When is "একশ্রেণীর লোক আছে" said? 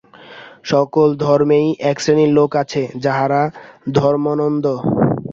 1.91-2.81